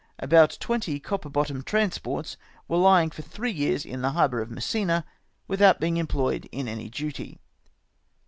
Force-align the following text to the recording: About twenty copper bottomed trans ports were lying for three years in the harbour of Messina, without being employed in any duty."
About 0.17 0.57
twenty 0.59 0.99
copper 0.99 1.29
bottomed 1.29 1.67
trans 1.67 1.99
ports 1.99 2.35
were 2.67 2.77
lying 2.77 3.11
for 3.11 3.21
three 3.21 3.51
years 3.51 3.85
in 3.85 4.01
the 4.01 4.13
harbour 4.13 4.41
of 4.41 4.49
Messina, 4.49 5.05
without 5.47 5.79
being 5.79 5.97
employed 5.97 6.49
in 6.51 6.67
any 6.67 6.89
duty." 6.89 7.39